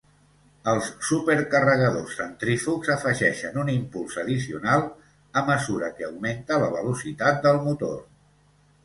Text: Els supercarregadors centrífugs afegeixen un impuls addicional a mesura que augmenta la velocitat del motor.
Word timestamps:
Els 0.71 0.85
supercarregadors 1.07 2.15
centrífugs 2.21 2.89
afegeixen 2.93 3.59
un 3.63 3.69
impuls 3.73 4.15
addicional 4.21 4.87
a 5.43 5.45
mesura 5.51 5.91
que 6.01 6.07
augmenta 6.09 6.59
la 6.65 6.71
velocitat 6.79 7.39
del 7.45 7.61
motor. 7.69 8.01